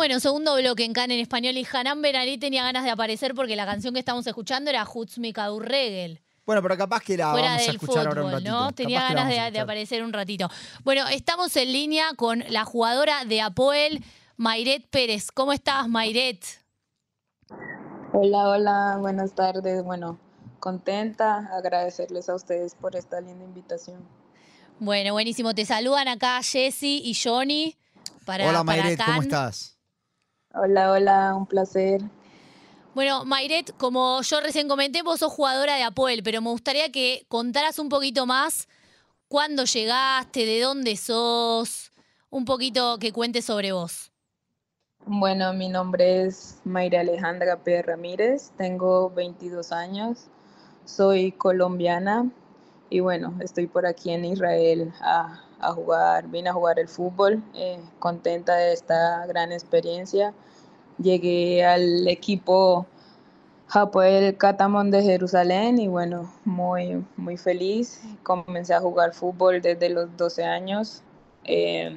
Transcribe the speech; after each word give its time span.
Bueno, 0.00 0.18
segundo 0.18 0.56
bloque 0.56 0.86
en 0.86 0.94
Can 0.94 1.10
en 1.10 1.20
español 1.20 1.58
y 1.58 1.66
Hanan 1.70 2.00
Benalí 2.00 2.38
tenía 2.38 2.62
ganas 2.62 2.84
de 2.84 2.90
aparecer 2.90 3.34
porque 3.34 3.54
la 3.54 3.66
canción 3.66 3.92
que 3.92 4.00
estamos 4.00 4.26
escuchando 4.26 4.70
era 4.70 4.88
Hutzmi 4.90 5.34
Regel. 5.60 6.22
Bueno, 6.46 6.62
pero 6.62 6.78
capaz 6.78 7.02
que 7.02 7.18
la 7.18 7.32
Fuera 7.32 7.48
vamos 7.48 7.68
a 7.68 7.70
escuchar 7.70 8.06
ahora 8.06 8.24
un 8.24 8.32
ratito. 8.32 8.50
¿no? 8.50 8.72
Tenía 8.72 9.02
Capaz 9.02 9.14
ganas 9.28 9.52
de, 9.52 9.60
aparecer 9.60 10.02
un 10.02 10.14
ratito. 10.14 10.48
Bueno, 10.84 11.06
estamos 11.08 11.54
en 11.54 11.70
línea 11.70 12.14
con 12.16 12.42
la 12.48 12.64
jugadora 12.64 13.26
de 13.26 13.42
Apoel, 13.42 14.02
Mayret 14.38 14.88
Pérez. 14.88 15.30
¿Cómo 15.30 15.52
estás, 15.52 15.86
Mayret? 15.86 16.46
Hola, 18.14 18.48
hola, 18.48 18.96
buenas 18.98 19.34
tardes. 19.34 19.84
Bueno, 19.84 20.18
contenta, 20.60 21.50
agradecerles 21.52 22.30
a 22.30 22.36
ustedes 22.36 22.74
por 22.74 22.96
esta 22.96 23.20
linda 23.20 23.44
invitación. 23.44 24.00
Bueno, 24.78 25.12
buenísimo. 25.12 25.54
Te 25.54 25.66
saludan 25.66 26.08
acá 26.08 26.40
Jessy 26.42 27.02
y 27.04 27.14
Johnny. 27.14 27.76
Para, 28.24 28.48
Hola 28.48 28.64
para 28.64 28.82
Mayret, 28.82 29.04
¿cómo 29.04 29.20
estás? 29.20 29.76
Hola, 30.52 30.90
hola, 30.90 31.34
un 31.36 31.46
placer. 31.46 32.00
Bueno, 32.92 33.24
Mayret, 33.24 33.76
como 33.76 34.20
yo 34.22 34.40
recién 34.40 34.66
comenté, 34.66 35.02
vos 35.02 35.20
sos 35.20 35.32
jugadora 35.32 35.76
de 35.76 35.84
Apoel, 35.84 36.24
pero 36.24 36.42
me 36.42 36.50
gustaría 36.50 36.90
que 36.90 37.24
contaras 37.28 37.78
un 37.78 37.88
poquito 37.88 38.26
más 38.26 38.66
cuándo 39.28 39.64
llegaste, 39.64 40.44
de 40.44 40.60
dónde 40.60 40.96
sos, 40.96 41.92
un 42.30 42.44
poquito 42.44 42.98
que 42.98 43.12
cuentes 43.12 43.44
sobre 43.44 43.70
vos. 43.70 44.10
Bueno, 45.06 45.52
mi 45.52 45.68
nombre 45.68 46.24
es 46.24 46.58
Mayra 46.64 47.00
Alejandra 47.00 47.56
P. 47.62 47.80
Ramírez, 47.82 48.50
tengo 48.56 49.08
22 49.10 49.70
años, 49.70 50.26
soy 50.84 51.30
colombiana 51.30 52.28
y 52.90 52.98
bueno, 52.98 53.34
estoy 53.40 53.68
por 53.68 53.86
aquí 53.86 54.10
en 54.10 54.24
Israel 54.24 54.92
a, 55.00 55.44
a 55.60 55.72
jugar, 55.72 56.28
vine 56.28 56.50
a 56.50 56.52
jugar 56.52 56.78
el 56.78 56.88
fútbol, 56.88 57.42
eh, 57.54 57.80
contenta 57.98 58.56
de 58.56 58.72
esta 58.72 59.26
gran 59.26 59.52
experiencia. 59.52 60.34
Llegué 60.98 61.64
al 61.64 62.08
equipo 62.08 62.86
Hapoel 63.68 64.36
Catamón 64.36 64.90
de 64.90 65.02
Jerusalén 65.02 65.78
y 65.78 65.88
bueno, 65.88 66.32
muy, 66.44 67.04
muy 67.16 67.36
feliz. 67.36 68.02
Comencé 68.22 68.74
a 68.74 68.80
jugar 68.80 69.14
fútbol 69.14 69.62
desde 69.62 69.88
los 69.90 70.16
12 70.16 70.44
años. 70.44 71.02
Eh, 71.44 71.96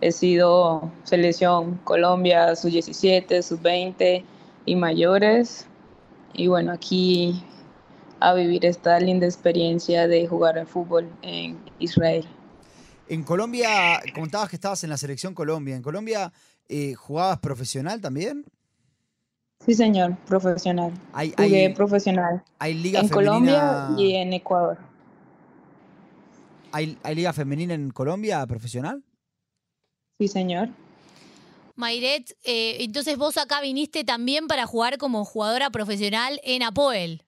he 0.00 0.12
sido 0.12 0.90
selección 1.04 1.76
Colombia, 1.84 2.54
sus 2.54 2.72
17, 2.72 3.42
sus 3.42 3.60
20 3.62 4.24
y 4.66 4.76
mayores. 4.76 5.66
Y 6.32 6.48
bueno, 6.48 6.72
aquí 6.72 7.44
a 8.20 8.34
vivir 8.34 8.66
esta 8.66 9.00
linda 9.00 9.26
experiencia 9.26 10.06
de 10.06 10.26
jugar 10.26 10.58
al 10.58 10.66
fútbol 10.66 11.08
en 11.22 11.58
Israel. 11.78 12.26
En 13.10 13.24
Colombia, 13.24 14.00
contabas 14.14 14.48
que 14.50 14.54
estabas 14.54 14.84
en 14.84 14.90
la 14.90 14.96
selección 14.96 15.34
Colombia. 15.34 15.74
¿En 15.74 15.82
Colombia 15.82 16.32
eh, 16.68 16.94
jugabas 16.94 17.40
profesional 17.40 18.00
también? 18.00 18.44
Sí, 19.66 19.74
señor, 19.74 20.16
profesional. 20.28 20.92
Hay, 21.12 21.34
Jugué 21.36 21.66
hay, 21.66 21.74
profesional 21.74 22.44
hay 22.60 22.74
liga 22.74 23.00
en 23.00 23.08
femenina. 23.08 23.32
Colombia 23.32 23.88
y 23.98 24.14
en 24.14 24.32
Ecuador. 24.32 24.78
¿hay, 26.70 26.96
hay 27.02 27.14
liga 27.16 27.32
femenina 27.32 27.74
en 27.74 27.90
Colombia 27.90 28.46
profesional? 28.46 29.02
Sí, 30.20 30.28
señor. 30.28 30.68
Mayret, 31.74 32.36
eh, 32.44 32.76
entonces 32.84 33.18
vos 33.18 33.36
acá 33.38 33.60
viniste 33.60 34.04
también 34.04 34.46
para 34.46 34.66
jugar 34.66 34.98
como 34.98 35.24
jugadora 35.24 35.70
profesional 35.70 36.40
en 36.44 36.62
Apoel. 36.62 37.24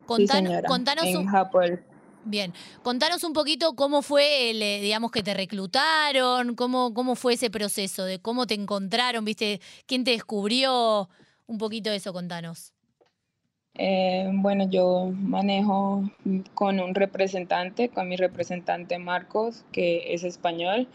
Sí, 0.00 0.04
Contan- 0.06 0.44
señora. 0.46 0.68
contanos 0.68 1.06
en 1.06 1.16
un, 1.16 1.34
Hapoel. 1.34 1.82
Bien, 2.24 2.52
contanos 2.82 3.24
un 3.24 3.32
poquito 3.32 3.74
cómo 3.74 4.02
fue, 4.02 4.50
el, 4.50 4.62
eh, 4.62 4.80
digamos, 4.80 5.10
que 5.10 5.22
te 5.22 5.34
reclutaron, 5.34 6.54
cómo, 6.54 6.94
cómo 6.94 7.14
fue 7.14 7.34
ese 7.34 7.50
proceso, 7.50 8.04
de 8.04 8.18
cómo 8.18 8.46
te 8.46 8.54
encontraron, 8.54 9.24
viste, 9.24 9.60
quién 9.86 10.04
te 10.04 10.12
descubrió, 10.12 11.08
un 11.46 11.58
poquito 11.58 11.90
de 11.90 11.96
eso, 11.96 12.12
contanos. 12.12 12.72
Eh, 13.76 14.30
bueno, 14.34 14.68
yo 14.70 15.10
manejo 15.12 16.08
con 16.54 16.78
un 16.78 16.94
representante, 16.94 17.88
con 17.88 18.08
mi 18.08 18.16
representante 18.16 18.98
Marcos, 18.98 19.64
que 19.72 20.14
es 20.14 20.22
español, 20.22 20.86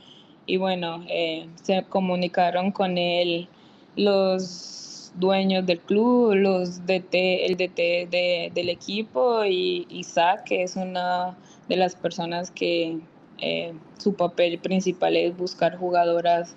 y 0.45 0.57
bueno, 0.57 1.03
eh, 1.09 1.47
se 1.61 1.83
comunicaron 1.83 2.71
con 2.71 2.97
él 2.97 3.49
los 3.95 4.88
dueños 5.15 5.65
del 5.65 5.79
club, 5.79 6.33
los 6.35 6.85
DT, 6.85 7.45
el 7.45 7.57
DT 7.57 8.07
de- 8.09 8.51
del 8.53 8.69
equipo 8.69 9.43
y 9.45 9.85
Isaac, 9.89 10.43
que 10.45 10.63
es 10.63 10.75
una 10.75 11.37
de 11.67 11.75
las 11.75 11.95
personas 11.95 12.51
que 12.51 12.99
eh, 13.41 13.73
su 13.97 14.13
papel 14.15 14.59
principal 14.59 15.15
es 15.15 15.35
buscar 15.37 15.77
jugadoras 15.77 16.55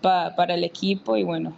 pa- 0.00 0.34
para 0.36 0.54
el 0.54 0.64
equipo 0.64 1.16
y 1.16 1.22
bueno, 1.22 1.54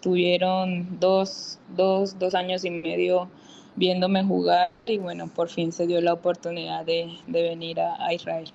tuvieron 0.00 0.98
dos, 0.98 1.58
dos, 1.76 2.18
dos 2.18 2.34
años 2.34 2.64
y 2.64 2.70
medio 2.70 3.28
viéndome 3.76 4.24
jugar 4.24 4.70
y 4.86 4.98
bueno, 4.98 5.28
por 5.28 5.48
fin 5.48 5.70
se 5.72 5.86
dio 5.86 6.00
la 6.00 6.12
oportunidad 6.14 6.84
de, 6.84 7.08
de 7.26 7.42
venir 7.42 7.80
a, 7.80 8.04
a 8.04 8.12
Israel. 8.12 8.50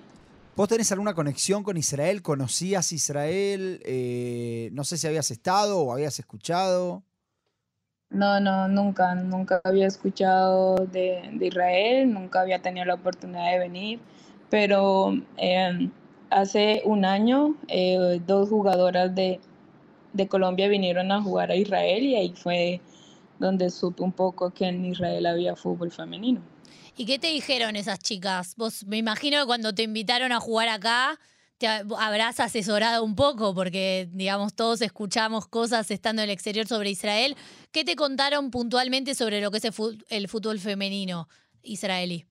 ¿Vos 0.56 0.68
tenés 0.68 0.92
alguna 0.92 1.14
conexión 1.14 1.62
con 1.62 1.76
Israel? 1.76 2.22
¿Conocías 2.22 2.92
Israel? 2.92 3.80
Eh, 3.84 4.68
no 4.72 4.84
sé 4.84 4.98
si 4.98 5.06
habías 5.06 5.30
estado 5.30 5.80
o 5.80 5.92
habías 5.92 6.18
escuchado. 6.18 7.02
No, 8.14 8.38
no, 8.38 8.68
nunca, 8.68 9.16
nunca 9.16 9.60
había 9.64 9.88
escuchado 9.88 10.76
de, 10.76 11.30
de 11.32 11.46
Israel, 11.48 12.12
nunca 12.12 12.42
había 12.42 12.60
tenido 12.60 12.86
la 12.86 12.94
oportunidad 12.94 13.50
de 13.50 13.58
venir, 13.58 13.98
pero 14.50 15.12
eh, 15.36 15.90
hace 16.30 16.82
un 16.84 17.04
año 17.04 17.56
eh, 17.66 18.20
dos 18.24 18.50
jugadoras 18.50 19.12
de, 19.16 19.40
de 20.12 20.28
Colombia 20.28 20.68
vinieron 20.68 21.10
a 21.10 21.20
jugar 21.20 21.50
a 21.50 21.56
Israel 21.56 22.04
y 22.04 22.14
ahí 22.14 22.32
fue 22.36 22.80
donde 23.40 23.68
supe 23.68 24.04
un 24.04 24.12
poco 24.12 24.50
que 24.50 24.66
en 24.66 24.84
Israel 24.84 25.26
había 25.26 25.56
fútbol 25.56 25.90
femenino. 25.90 26.40
¿Y 26.96 27.06
qué 27.06 27.18
te 27.18 27.26
dijeron 27.26 27.74
esas 27.74 27.98
chicas? 27.98 28.54
Vos 28.56 28.86
me 28.86 28.96
imagino 28.96 29.40
que 29.40 29.46
cuando 29.46 29.74
te 29.74 29.82
invitaron 29.82 30.30
a 30.30 30.38
jugar 30.38 30.68
acá, 30.68 31.18
te 31.64 31.68
ha- 31.68 32.06
habrás 32.06 32.40
asesorado 32.40 33.04
un 33.04 33.14
poco, 33.14 33.54
porque, 33.54 34.08
digamos, 34.12 34.54
todos 34.54 34.82
escuchamos 34.82 35.46
cosas 35.46 35.90
estando 35.90 36.22
en 36.22 36.28
el 36.28 36.34
exterior 36.34 36.66
sobre 36.66 36.90
Israel. 36.90 37.36
¿Qué 37.72 37.84
te 37.84 37.96
contaron 37.96 38.50
puntualmente 38.50 39.14
sobre 39.14 39.40
lo 39.40 39.50
que 39.50 39.58
es 39.58 39.64
el 40.08 40.28
fútbol 40.28 40.58
femenino 40.60 41.28
israelí? 41.62 42.26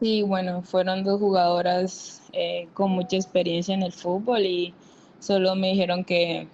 Sí, 0.00 0.22
bueno, 0.22 0.62
fueron 0.62 1.04
dos 1.04 1.20
jugadoras 1.20 2.22
eh, 2.32 2.68
con 2.74 2.90
mucha 2.92 3.16
experiencia 3.16 3.74
en 3.74 3.82
el 3.82 3.92
fútbol 3.92 4.42
y 4.42 4.74
solo 5.20 5.54
me 5.56 5.68
dijeron 5.72 6.04
que, 6.04 6.48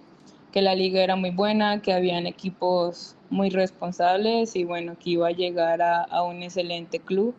que 0.51 0.61
la 0.61 0.75
liga 0.75 1.03
era 1.03 1.15
muy 1.15 1.31
buena, 1.31 1.81
que 1.81 1.93
habían 1.93 2.27
equipos 2.27 3.15
muy 3.29 3.49
responsables 3.49 4.55
y 4.55 4.63
bueno, 4.63 4.97
que 4.99 5.11
iba 5.11 5.27
a 5.27 5.31
llegar 5.31 5.81
a, 5.81 6.03
a 6.03 6.23
un 6.23 6.43
excelente 6.43 6.99
club 6.99 7.33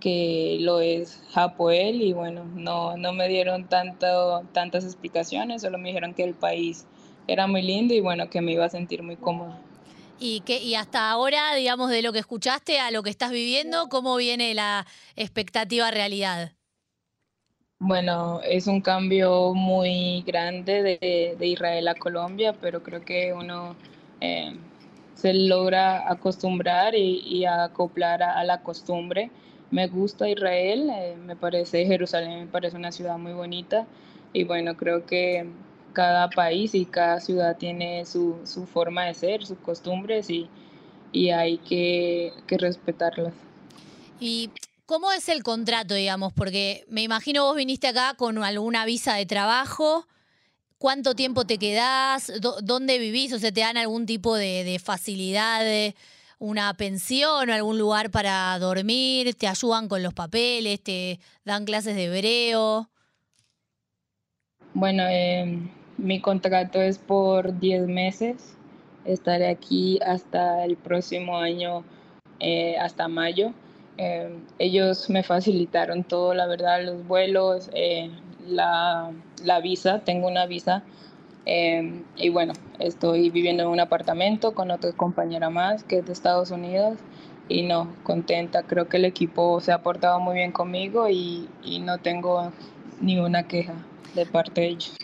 que 0.00 0.58
lo 0.60 0.80
es 0.80 1.22
Hapoel 1.34 2.02
y 2.02 2.12
bueno, 2.12 2.44
no, 2.54 2.96
no 2.96 3.12
me 3.12 3.28
dieron 3.28 3.68
tanto, 3.68 4.48
tantas 4.52 4.84
explicaciones, 4.84 5.62
solo 5.62 5.78
me 5.78 5.88
dijeron 5.88 6.14
que 6.14 6.24
el 6.24 6.34
país 6.34 6.86
era 7.26 7.46
muy 7.46 7.62
lindo 7.62 7.94
y 7.94 8.00
bueno, 8.00 8.30
que 8.30 8.40
me 8.40 8.52
iba 8.52 8.64
a 8.64 8.70
sentir 8.70 9.02
muy 9.02 9.16
cómoda. 9.16 9.64
Y, 10.16 10.42
que, 10.42 10.58
y 10.62 10.74
hasta 10.74 11.10
ahora, 11.10 11.54
digamos, 11.54 11.90
de 11.90 12.02
lo 12.02 12.12
que 12.12 12.18
escuchaste 12.18 12.80
a 12.80 12.90
lo 12.90 13.02
que 13.02 13.10
estás 13.10 13.30
viviendo, 13.30 13.88
¿cómo 13.88 14.16
viene 14.16 14.52
la 14.54 14.86
expectativa 15.16 15.90
realidad? 15.90 16.52
Bueno, 17.80 18.40
es 18.42 18.66
un 18.66 18.80
cambio 18.80 19.54
muy 19.54 20.22
grande 20.22 20.82
de, 20.82 21.36
de 21.38 21.46
Israel 21.46 21.86
a 21.88 21.94
Colombia, 21.94 22.52
pero 22.60 22.82
creo 22.82 23.04
que 23.04 23.32
uno 23.32 23.76
eh, 24.20 24.56
se 25.14 25.32
logra 25.34 26.10
acostumbrar 26.10 26.94
y, 26.96 27.20
y 27.20 27.44
acoplar 27.44 28.22
a, 28.22 28.38
a 28.38 28.44
la 28.44 28.62
costumbre. 28.62 29.30
Me 29.70 29.86
gusta 29.86 30.28
Israel, 30.28 30.88
eh, 30.90 31.16
me 31.16 31.36
parece 31.36 31.84
Jerusalén, 31.86 32.40
me 32.40 32.46
parece 32.46 32.76
una 32.76 32.90
ciudad 32.92 33.18
muy 33.18 33.32
bonita 33.32 33.86
y 34.32 34.44
bueno, 34.44 34.76
creo 34.76 35.04
que 35.04 35.46
cada 35.92 36.30
país 36.30 36.74
y 36.74 36.86
cada 36.86 37.20
ciudad 37.20 37.56
tiene 37.56 38.06
su, 38.06 38.36
su 38.44 38.66
forma 38.66 39.04
de 39.06 39.14
ser, 39.14 39.44
sus 39.44 39.58
costumbres 39.58 40.30
y, 40.30 40.48
y 41.12 41.30
hay 41.30 41.58
que, 41.58 42.32
que 42.46 42.56
respetarlas. 42.58 43.34
¿Y 44.20 44.50
cómo 44.86 45.12
es 45.12 45.28
el 45.28 45.42
contrato, 45.42 45.94
digamos? 45.94 46.32
Porque 46.32 46.84
me 46.88 47.02
imagino 47.02 47.44
vos 47.44 47.56
viniste 47.56 47.88
acá 47.88 48.14
con 48.16 48.42
alguna 48.42 48.84
visa 48.86 49.14
de 49.14 49.26
trabajo. 49.26 50.06
¿Cuánto 50.78 51.14
tiempo 51.14 51.44
te 51.44 51.58
quedás? 51.58 52.32
¿Dó- 52.40 52.60
¿Dónde 52.62 52.98
vivís? 52.98 53.32
O 53.32 53.38
sea, 53.38 53.52
¿te 53.52 53.60
dan 53.60 53.76
algún 53.76 54.06
tipo 54.06 54.36
de, 54.36 54.64
de 54.64 54.78
facilidad, 54.78 55.60
de 55.60 55.94
una 56.38 56.72
pensión 56.74 57.50
o 57.50 57.52
algún 57.52 57.78
lugar 57.78 58.10
para 58.10 58.58
dormir? 58.58 59.34
¿Te 59.34 59.46
ayudan 59.46 59.88
con 59.88 60.02
los 60.02 60.14
papeles? 60.14 60.82
¿Te 60.82 61.20
dan 61.44 61.64
clases 61.64 61.96
de 61.96 62.04
hebreo? 62.04 62.88
Bueno, 64.74 65.02
eh, 65.08 65.58
mi 65.96 66.20
contrato 66.20 66.80
es 66.80 66.98
por 66.98 67.58
10 67.58 67.88
meses. 67.88 68.54
Estaré 69.04 69.48
aquí 69.48 69.98
hasta 70.04 70.64
el 70.64 70.76
próximo 70.76 71.38
año, 71.38 71.84
eh, 72.40 72.76
hasta 72.78 73.08
mayo. 73.08 73.52
Eh, 73.96 74.38
ellos 74.60 75.10
me 75.10 75.24
facilitaron 75.24 76.04
todo, 76.04 76.34
la 76.34 76.46
verdad, 76.46 76.84
los 76.84 77.04
vuelos, 77.06 77.68
eh, 77.74 78.10
la, 78.46 79.10
la 79.44 79.60
visa. 79.60 80.00
Tengo 80.04 80.28
una 80.28 80.46
visa 80.46 80.84
Em, 81.44 82.04
y 82.16 82.28
bueno, 82.28 82.52
estoy 82.78 83.30
viviendo 83.30 83.62
en 83.62 83.68
un 83.70 83.80
apartamento 83.80 84.54
con 84.54 84.70
otra 84.70 84.92
compañera 84.92 85.50
más 85.50 85.84
que 85.84 85.98
es 85.98 86.06
de 86.06 86.12
Estados 86.12 86.50
Unidos 86.50 86.98
y 87.48 87.62
no, 87.62 87.92
contenta. 88.02 88.62
Creo 88.62 88.88
que 88.88 88.98
el 88.98 89.04
equipo 89.04 89.60
se 89.60 89.72
ha 89.72 89.82
portado 89.82 90.20
muy 90.20 90.34
bien 90.34 90.52
conmigo 90.52 91.08
y, 91.08 91.48
y 91.62 91.78
no 91.80 91.98
tengo 91.98 92.52
ni 93.00 93.18
una 93.18 93.44
queja 93.44 93.74
de 94.14 94.26
parte 94.26 94.60
de 94.60 94.66
ellos. 94.68 94.96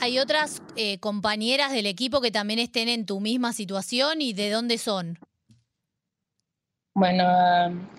¿Hay 0.00 0.18
otras 0.18 0.62
eh, 0.74 0.98
compañeras 0.98 1.72
del 1.72 1.86
equipo 1.86 2.20
que 2.20 2.30
también 2.30 2.58
estén 2.58 2.88
en 2.88 3.06
tu 3.06 3.20
misma 3.20 3.52
situación 3.52 4.20
y 4.20 4.32
de 4.32 4.50
dónde 4.50 4.78
son? 4.78 5.18
Bueno, 6.94 7.24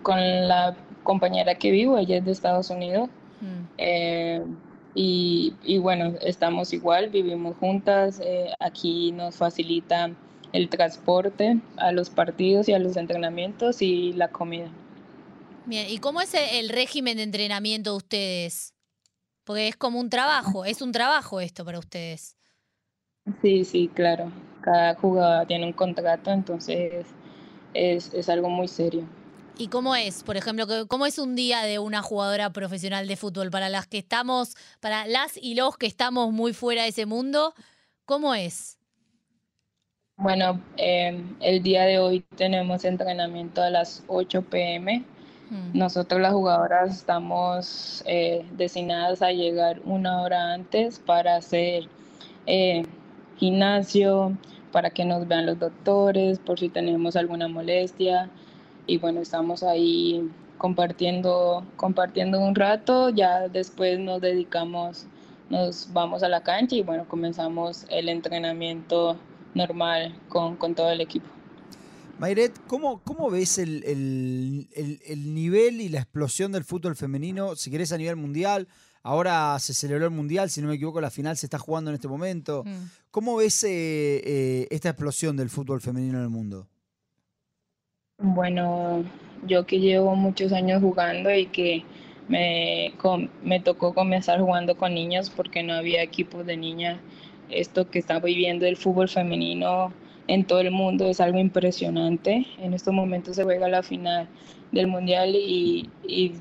con 0.02 0.20
la 0.20 0.76
compañera 1.04 1.56
que 1.56 1.72
vivo, 1.72 1.98
ella 1.98 2.18
es 2.18 2.26
de 2.26 2.32
Estados 2.32 2.70
Unidos. 2.70 3.10
Mm. 3.42 3.64
Eh, 3.78 4.44
y, 4.96 5.56
y, 5.64 5.78
bueno, 5.80 6.14
estamos 6.22 6.74
igual, 6.74 7.10
vivimos 7.10 7.58
juntas. 7.58 8.20
Eh, 8.24 8.52
aquí 8.60 9.12
nos 9.12 9.36
facilita 9.36 10.12
el 10.52 10.70
transporte 10.70 11.60
a 11.78 11.92
los 11.92 12.10
partidos 12.10 12.70
y 12.70 12.74
a 12.74 12.80
los 12.80 12.96
entrenamientos 12.96 13.82
y 13.82 14.14
la 14.14 14.28
comida. 14.28 14.70
Bien, 15.66 15.90
¿y 15.90 15.98
cómo 15.98 16.22
es 16.22 16.34
el 16.34 16.70
régimen 16.70 17.18
de 17.18 17.24
entrenamiento 17.24 17.92
de 17.92 17.98
ustedes? 17.98 18.74
Porque 19.44 19.68
es 19.68 19.76
como 19.76 20.00
un 20.00 20.10
trabajo, 20.10 20.66
es 20.66 20.82
un 20.82 20.92
trabajo 20.92 21.40
esto 21.40 21.66
para 21.66 21.80
ustedes. 21.80 22.38
Sí, 23.42 23.66
sí, 23.66 23.90
claro. 23.94 24.32
Cada 24.62 24.96
jugador 24.96 25.48
tiene 25.48 25.66
un 25.66 25.74
contrato, 25.74 26.32
entonces 26.32 27.08
es, 27.74 28.14
es 28.14 28.30
algo 28.30 28.50
muy 28.50 28.68
serio. 28.68 29.08
¿Y 29.58 29.68
cómo 29.68 29.96
es, 29.96 30.24
por 30.24 30.36
ejemplo, 30.36 30.66
cómo 30.88 31.06
es 31.06 31.20
un 31.20 31.36
día 31.36 31.62
de 31.62 31.78
una 31.78 32.02
jugadora 32.02 32.50
profesional 32.52 33.08
de 33.08 33.16
fútbol 33.16 33.52
para 33.52 33.70
las 33.70 33.86
que 33.86 34.00
estamos, 34.00 34.56
para 34.80 35.06
las 35.06 35.38
y 35.38 35.54
los 35.54 35.78
que 35.78 35.86
estamos 35.86 36.32
muy 36.32 36.54
fuera 36.54 36.84
de 36.84 36.90
ese 36.90 37.06
mundo? 37.06 37.54
¿Cómo 38.06 38.34
es? 38.34 38.80
Bueno, 40.18 40.60
em, 40.78 41.36
el 41.40 41.62
día 41.62 41.84
de 41.84 42.00
hoy 42.00 42.26
tenemos 42.36 42.84
entrenamiento 42.84 43.62
a 43.62 43.70
las 43.70 44.04
8 44.08 44.42
pm. 44.42 45.04
Mm. 45.50 45.78
Nosotros 45.78 46.20
las 46.20 46.34
jugadoras 46.34 46.92
estamos 46.92 48.04
eh, 48.08 48.46
designadas 48.54 49.22
a 49.22 49.32
llegar 49.32 49.82
una 49.86 50.22
hora 50.22 50.54
antes 50.54 51.00
para 51.00 51.36
hacer 51.36 51.88
eh, 52.48 52.84
gimnasio, 53.38 54.36
para 54.72 54.90
que 54.90 55.06
nos 55.06 55.28
vean 55.28 55.46
los 55.46 55.60
doctores, 55.60 56.40
por 56.40 56.60
si 56.60 56.70
tenemos 56.70 57.16
alguna 57.16 57.48
molestia. 57.48 58.30
Y 58.86 58.98
bueno, 58.98 59.22
estamos 59.22 59.64
ahí 59.64 60.30
compartiendo, 60.58 61.66
compartiendo 61.76 62.40
un 62.40 62.56
rato, 62.56 63.10
ya 63.10 63.48
después 63.48 64.00
nos 64.00 64.22
dedicamos, 64.22 65.06
nos 65.50 65.92
vamos 65.94 66.24
a 66.24 66.30
la 66.30 66.42
cancha 66.42 66.76
y 66.76 66.84
bueno, 66.84 67.06
comenzamos 67.08 67.86
el 67.90 68.10
entrenamiento 68.10 69.18
normal 69.54 70.18
con, 70.30 70.56
con 70.56 70.76
todo 70.76 70.92
el 70.92 71.02
equipo. 71.02 71.28
Mayret, 72.20 72.58
¿cómo, 72.68 73.02
cómo 73.04 73.30
ves 73.30 73.58
el, 73.58 74.68
nivel 75.34 75.82
y 75.82 75.90
la 75.90 76.00
explosión 76.00 76.52
del 76.52 76.64
fútbol 76.64 76.96
femenino, 76.96 77.56
si 77.56 77.72
querés 77.72 77.92
a 77.92 77.98
nivel 77.98 78.16
mundial? 78.16 78.68
Ahora 79.02 79.58
se 79.60 79.74
celebró 79.74 80.06
el 80.06 80.12
mundial, 80.12 80.50
si 80.50 80.62
no 80.62 80.70
me 80.70 80.76
equivoco, 80.76 81.02
la 81.02 81.10
final 81.10 81.36
se 81.36 81.48
está 81.48 81.60
jugando 81.60 81.92
en 81.92 81.96
este 81.96 82.08
momento. 82.08 82.64
Mm. 82.66 82.86
¿Cómo 83.12 83.36
ves 83.36 83.64
eh, 83.66 84.22
eh, 84.24 84.68
esta 84.72 84.90
explosión 84.90 85.36
del 85.36 85.50
fútbol 85.50 85.82
femenino 85.82 86.20
en 86.20 86.24
el 86.24 86.30
mundo? 86.30 86.70
Bueno, 88.26 89.04
yo 89.46 89.66
que 89.66 89.82
llevo 89.82 90.16
muchos 90.16 90.54
años 90.54 90.82
jugando 90.82 91.30
y 91.36 91.48
que 91.48 91.84
me, 92.30 92.94
me 93.44 93.60
tocó 93.60 93.94
comenzar 93.94 94.40
jugando 94.40 94.78
con 94.78 94.94
niños 94.94 95.30
porque 95.30 95.62
no 95.62 95.74
había 95.74 96.02
equipos 96.02 96.46
de 96.46 96.56
niñas, 96.56 97.00
esto 97.50 97.90
que 97.90 98.00
está 98.00 98.20
viviendo 98.20 98.66
el 98.66 98.78
fútbol 98.78 99.10
femenino 99.10 99.92
en 100.30 100.46
todo 100.46 100.62
el 100.62 100.72
mundo 100.72 101.06
es 101.10 101.20
algo 101.20 101.38
impresionante. 101.38 102.48
En 102.60 102.74
estos 102.74 102.94
momentos 102.94 103.36
se 103.36 103.44
juega 103.44 103.68
la 103.68 103.84
final 103.84 104.30
del 104.72 104.88
mundial 104.88 105.36
y, 105.36 105.90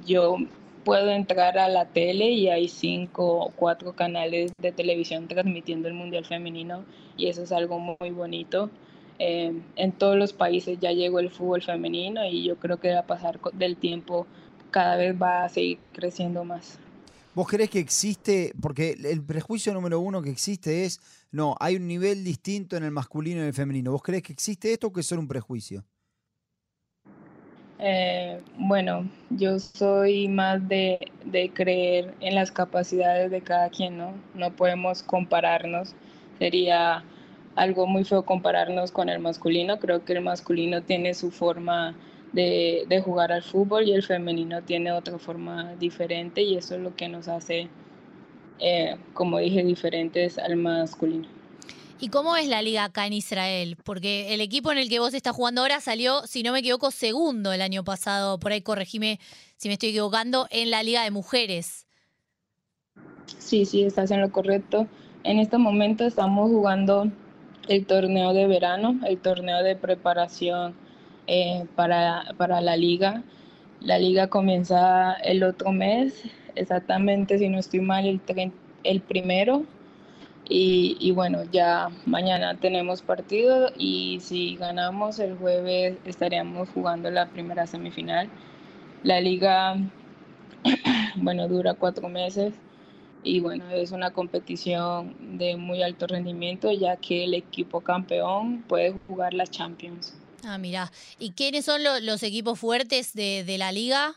yo 0.06 0.36
puedo 0.84 1.10
entrar 1.10 1.58
a 1.58 1.68
la 1.68 1.86
tele 1.86 2.30
y 2.30 2.48
hay 2.48 2.68
cinco 2.68 3.38
o 3.38 3.50
cuatro 3.56 3.92
canales 3.92 4.52
de 4.58 4.70
televisión 4.70 5.26
transmitiendo 5.26 5.88
el 5.88 5.94
mundial 5.94 6.26
femenino 6.26 6.84
y 7.16 7.26
eso 7.26 7.42
es 7.42 7.50
algo 7.50 7.80
muy 7.80 8.10
bonito. 8.10 8.70
Eh, 9.18 9.52
en 9.76 9.92
todos 9.92 10.16
los 10.16 10.32
países 10.32 10.78
ya 10.80 10.92
llegó 10.92 11.20
el 11.20 11.30
fútbol 11.30 11.62
femenino 11.62 12.24
y 12.26 12.44
yo 12.44 12.56
creo 12.56 12.78
que 12.78 12.92
a 12.94 13.06
pasar 13.06 13.40
del 13.52 13.76
tiempo 13.76 14.26
cada 14.70 14.96
vez 14.96 15.14
va 15.20 15.44
a 15.44 15.48
seguir 15.48 15.78
creciendo 15.92 16.44
más. 16.44 16.78
¿Vos 17.34 17.48
crees 17.48 17.70
que 17.70 17.78
existe, 17.78 18.52
porque 18.60 18.94
el 19.04 19.22
prejuicio 19.22 19.72
número 19.72 20.00
uno 20.00 20.20
que 20.20 20.30
existe 20.30 20.84
es, 20.84 21.00
no, 21.30 21.56
hay 21.60 21.76
un 21.76 21.86
nivel 21.86 22.24
distinto 22.24 22.76
en 22.76 22.84
el 22.84 22.90
masculino 22.90 23.38
y 23.38 23.40
en 23.40 23.46
el 23.46 23.54
femenino. 23.54 23.90
¿Vos 23.90 24.02
crees 24.02 24.22
que 24.22 24.34
existe 24.34 24.70
esto 24.72 24.88
o 24.88 24.92
que 24.92 25.00
es 25.00 25.06
solo 25.06 25.22
un 25.22 25.28
prejuicio? 25.28 25.82
Eh, 27.84 28.40
bueno, 28.58 29.08
yo 29.30 29.58
soy 29.58 30.28
más 30.28 30.68
de, 30.68 31.00
creer 31.52 32.14
en 32.20 32.36
las 32.36 32.52
capacidades 32.52 33.30
de 33.30 33.40
cada 33.40 33.70
quien, 33.70 33.98
¿no? 33.98 34.12
No 34.34 34.54
podemos 34.54 35.02
compararnos. 35.02 35.94
Sería 36.38 37.02
algo 37.56 37.86
muy 37.86 38.04
feo 38.04 38.24
compararnos 38.24 38.92
con 38.92 39.08
el 39.08 39.20
masculino. 39.20 39.78
Creo 39.78 40.04
que 40.04 40.14
el 40.14 40.22
masculino 40.22 40.82
tiene 40.82 41.14
su 41.14 41.30
forma 41.30 41.94
de, 42.32 43.02
jugar 43.04 43.32
al 43.32 43.42
fútbol 43.42 43.88
y 43.88 43.92
el 43.92 44.02
femenino 44.02 44.62
tiene 44.62 44.92
otra 44.92 45.18
forma 45.18 45.74
diferente 45.76 46.42
y 46.42 46.56
eso 46.56 46.76
es 46.76 46.80
lo 46.80 46.96
que 46.96 47.08
nos 47.08 47.28
hace, 47.28 47.68
eh, 48.58 48.96
como 49.14 49.38
dije, 49.38 49.62
diferentes 49.64 50.38
al 50.38 50.56
masculino. 50.56 51.28
¿Y 52.00 52.08
cómo 52.08 52.36
es 52.36 52.48
la 52.48 52.62
liga 52.62 52.84
acá 52.84 53.06
en 53.06 53.12
Israel? 53.12 53.76
Porque 53.84 54.34
el 54.34 54.40
equipo 54.40 54.72
en 54.72 54.78
el 54.78 54.88
que 54.88 54.98
vos 54.98 55.14
estás 55.14 55.36
jugando 55.36 55.60
ahora 55.60 55.80
salió, 55.80 56.26
si 56.26 56.42
no 56.42 56.52
me 56.52 56.58
equivoco, 56.58 56.90
segundo 56.90 57.52
el 57.52 57.62
año 57.62 57.84
pasado, 57.84 58.40
por 58.40 58.50
ahí 58.50 58.60
corregime 58.60 59.20
si 59.56 59.68
me 59.68 59.74
estoy 59.74 59.90
equivocando, 59.90 60.48
en 60.50 60.72
la 60.72 60.82
liga 60.82 61.04
de 61.04 61.12
mujeres. 61.12 61.86
Sí, 63.38 63.64
sí, 63.64 63.84
estás 63.84 64.10
en 64.10 64.20
lo 64.20 64.32
correcto. 64.32 64.88
En 65.22 65.38
este 65.38 65.58
momento 65.58 66.04
estamos 66.04 66.50
jugando 66.50 67.08
el 67.68 67.86
torneo 67.86 68.32
de 68.32 68.46
verano, 68.46 69.00
el 69.06 69.18
torneo 69.18 69.62
de 69.62 69.76
preparación 69.76 70.74
eh, 71.26 71.66
para, 71.76 72.34
para 72.36 72.60
la 72.60 72.76
liga. 72.76 73.22
La 73.80 73.98
liga 73.98 74.28
comienza 74.28 75.14
el 75.14 75.42
otro 75.42 75.72
mes, 75.72 76.22
exactamente, 76.54 77.38
si 77.38 77.48
no 77.48 77.58
estoy 77.58 77.80
mal, 77.80 78.06
el, 78.06 78.20
el 78.84 79.00
primero. 79.00 79.64
Y, 80.48 80.96
y, 81.00 81.12
bueno, 81.12 81.44
ya 81.52 81.88
mañana 82.04 82.58
tenemos 82.58 83.00
partido 83.02 83.70
y 83.76 84.18
si 84.20 84.56
ganamos 84.56 85.18
el 85.20 85.36
jueves 85.36 85.98
estaríamos 86.04 86.68
jugando 86.70 87.10
la 87.10 87.28
primera 87.28 87.66
semifinal. 87.66 88.28
La 89.02 89.20
liga, 89.20 89.76
bueno, 91.16 91.48
dura 91.48 91.74
cuatro 91.74 92.08
meses 92.08 92.54
y 93.24 93.40
bueno, 93.40 93.70
es 93.70 93.92
una 93.92 94.12
competición 94.12 95.38
de 95.38 95.56
muy 95.56 95.82
alto 95.82 96.06
rendimiento 96.06 96.72
ya 96.72 96.96
que 96.96 97.24
el 97.24 97.34
equipo 97.34 97.80
campeón 97.80 98.62
puede 98.68 98.94
jugar 99.06 99.34
la 99.34 99.46
Champions. 99.46 100.14
Ah, 100.44 100.58
mira. 100.58 100.90
¿Y 101.18 101.30
quiénes 101.30 101.64
son 101.64 101.82
los 101.84 102.22
equipos 102.22 102.58
fuertes 102.58 103.14
de, 103.14 103.56
la 103.58 103.70
liga? 103.70 104.14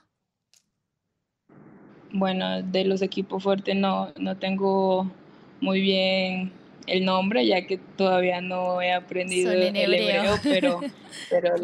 Bueno, 2.11 2.63
de 2.63 2.85
los 2.85 3.01
equipos 3.01 3.43
fuertes 3.43 3.75
no, 3.75 4.11
no 4.17 4.37
tengo 4.37 5.11
muy 5.61 5.81
bien 5.81 6.51
el 6.87 7.05
nombre, 7.05 7.45
ya 7.45 7.65
que 7.65 7.77
todavía 7.77 8.41
no 8.41 8.81
he 8.81 8.91
aprendido 8.93 9.51
el 9.51 9.75
hebreo, 9.75 10.35
pero, 10.43 10.79
pero, 11.29 11.55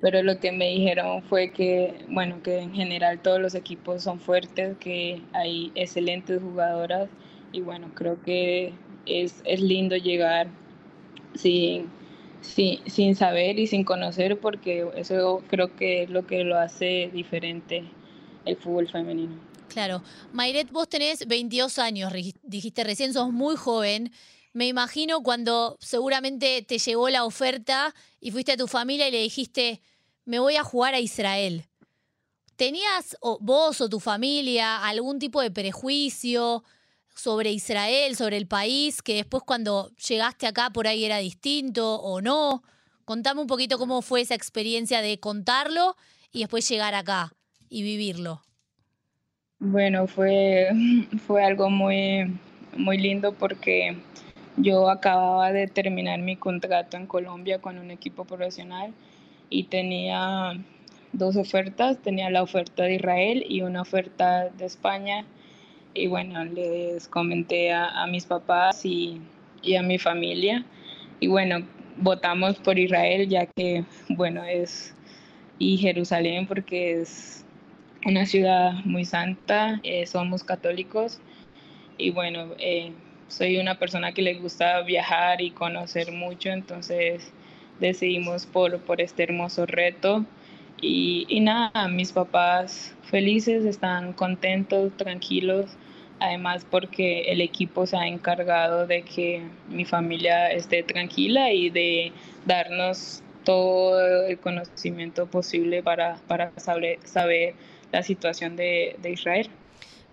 pero 0.00 0.22
lo 0.22 0.38
que 0.40 0.52
me 0.52 0.68
dijeron 0.68 1.22
fue 1.22 1.52
que, 1.52 2.04
bueno, 2.08 2.42
que 2.42 2.58
en 2.58 2.72
general 2.72 3.20
todos 3.20 3.40
los 3.40 3.54
equipos 3.54 4.02
son 4.02 4.20
fuertes, 4.20 4.76
que 4.78 5.22
hay 5.32 5.72
excelentes 5.74 6.40
jugadoras 6.40 7.08
y 7.52 7.60
bueno, 7.60 7.90
creo 7.94 8.22
que 8.22 8.72
es, 9.06 9.42
es 9.44 9.60
lindo 9.60 9.96
llegar 9.96 10.48
sin 11.34 11.90
sí, 12.40 12.80
sin 12.86 13.14
saber 13.14 13.58
y 13.58 13.66
sin 13.66 13.84
conocer, 13.84 14.38
porque 14.40 14.88
eso 14.96 15.42
creo 15.48 15.76
que 15.76 16.04
es 16.04 16.10
lo 16.10 16.26
que 16.26 16.44
lo 16.44 16.58
hace 16.58 17.10
diferente 17.12 17.84
el 18.44 18.56
fútbol 18.56 18.88
femenino. 18.88 19.38
Claro. 19.68 20.02
Mayret, 20.32 20.70
vos 20.70 20.88
tenés 20.88 21.26
22 21.26 21.78
años, 21.78 22.12
dijiste 22.42 22.84
recién, 22.84 23.12
sos 23.12 23.32
muy 23.32 23.56
joven. 23.56 24.12
Me 24.52 24.66
imagino 24.66 25.22
cuando 25.22 25.76
seguramente 25.78 26.62
te 26.62 26.78
llegó 26.78 27.08
la 27.08 27.24
oferta 27.24 27.94
y 28.20 28.32
fuiste 28.32 28.52
a 28.52 28.56
tu 28.56 28.66
familia 28.66 29.06
y 29.06 29.12
le 29.12 29.22
dijiste, 29.22 29.80
me 30.30 30.38
voy 30.38 30.54
a 30.54 30.62
jugar 30.62 30.94
a 30.94 31.00
Israel. 31.00 31.64
¿Tenías 32.54 33.16
vos 33.40 33.80
o 33.80 33.88
tu 33.88 33.98
familia 33.98 34.86
algún 34.86 35.18
tipo 35.18 35.42
de 35.42 35.50
prejuicio? 35.50 36.62
sobre 37.12 37.50
Israel, 37.50 38.16
sobre 38.16 38.38
el 38.38 38.46
país, 38.46 39.02
que 39.02 39.14
después 39.14 39.42
cuando 39.44 39.90
llegaste 40.08 40.46
acá 40.46 40.70
por 40.70 40.86
ahí 40.86 41.04
era 41.04 41.18
distinto 41.18 41.96
o 41.96 42.22
no. 42.22 42.62
Contame 43.04 43.42
un 43.42 43.46
poquito 43.46 43.78
cómo 43.78 44.00
fue 44.00 44.22
esa 44.22 44.34
experiencia 44.34 45.02
de 45.02 45.18
contarlo 45.18 45.96
y 46.32 46.38
después 46.38 46.66
llegar 46.66 46.94
acá 46.94 47.32
y 47.68 47.82
vivirlo. 47.82 48.40
Bueno, 49.58 50.06
fue, 50.06 50.68
fue 51.26 51.44
algo 51.44 51.68
muy, 51.68 52.38
muy 52.74 52.96
lindo 52.96 53.34
porque 53.34 53.98
yo 54.56 54.88
acababa 54.88 55.52
de 55.52 55.66
terminar 55.66 56.20
mi 56.20 56.36
contrato 56.36 56.96
en 56.96 57.06
Colombia 57.06 57.60
con 57.60 57.76
un 57.76 57.90
equipo 57.90 58.24
profesional 58.24 58.94
y 59.50 59.64
tenía 59.64 60.54
dos 61.12 61.36
ofertas, 61.36 62.00
tenía 62.00 62.30
la 62.30 62.42
oferta 62.42 62.84
de 62.84 62.94
Israel 62.94 63.44
y 63.48 63.62
una 63.62 63.82
oferta 63.82 64.48
de 64.48 64.64
España. 64.64 65.26
Y 65.92 66.06
bueno, 66.06 66.44
les 66.44 67.08
comenté 67.08 67.72
a, 67.72 68.06
mis 68.06 68.24
papás 68.24 68.84
y, 68.84 69.20
y, 69.62 69.74
a 69.74 69.82
mi 69.82 69.98
familia. 69.98 70.64
Y 71.18 71.26
bueno, 71.26 71.66
votamos 71.96 72.56
por 72.58 72.78
Israel 72.78 73.28
ya 73.28 73.46
que, 73.46 73.84
bueno, 74.08 74.44
es, 74.44 74.94
y 75.58 75.76
Jerusalén 75.78 76.46
porque 76.46 77.00
es 77.00 77.44
una 78.06 78.24
ciudad 78.24 78.72
muy 78.84 79.04
santa, 79.04 79.80
eh, 79.82 80.06
somos 80.06 80.44
católicos. 80.44 81.20
Y 81.98 82.10
bueno, 82.10 82.54
eh, 82.58 82.92
soy 83.28 83.58
una 83.58 83.78
persona 83.78 84.12
que 84.12 84.22
le 84.22 84.34
gusta 84.34 84.80
viajar 84.82 85.40
y 85.40 85.50
conocer 85.50 86.12
mucho, 86.12 86.50
entonces 86.50 87.32
decidimos 87.80 88.46
por, 88.46 88.78
por 88.80 89.00
este 89.00 89.22
hermoso 89.22 89.66
reto. 89.66 90.24
Y, 90.80 91.26
y, 91.28 91.40
nada, 91.40 91.88
mis 91.88 92.12
papás 92.12 92.94
felices, 93.02 93.64
están 93.64 94.12
contentos, 94.12 94.96
tranquilos, 94.96 95.66
además 96.20 96.66
porque 96.70 97.22
el 97.32 97.40
equipo 97.40 97.86
se 97.86 97.96
ha 97.96 98.06
encargado 98.06 98.86
de 98.86 99.02
que 99.02 99.42
mi 99.68 99.84
familia 99.84 100.50
esté 100.50 100.82
tranquila 100.82 101.52
y 101.52 101.70
de 101.70 102.12
darnos 102.46 103.22
todo 103.44 104.26
el 104.26 104.38
conocimiento 104.38 105.26
posible 105.26 105.82
para, 105.82 106.16
para 106.28 106.52
saber, 106.58 106.98
saber 107.04 107.54
la 107.92 108.02
situación 108.02 108.56
de, 108.56 108.96
de 109.02 109.10
Israel. 109.10 109.50